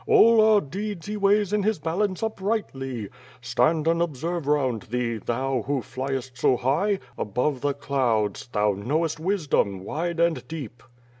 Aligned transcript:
All 0.07 0.41
our 0.43 0.61
deeds 0.61 1.05
He 1.05 1.15
weighs 1.15 1.53
in 1.53 1.61
his 1.61 1.77
balance 1.77 2.23
uprightly 2.23 3.09
Stand 3.39 3.87
and 3.87 4.01
observe 4.01 4.47
round 4.47 4.81
thee, 4.89 5.17
thou, 5.17 5.61
who 5.67 5.81
fliest 5.83 6.39
so 6.39 6.57
high, 6.57 6.97
Above 7.19 7.61
the 7.61 7.75
clouds, 7.75 8.49
thou 8.51 8.73
knowest 8.73 9.19
wisdom, 9.19 9.83
wide 9.83 10.19
and 10.19 10.47
deep.' 10.47 10.81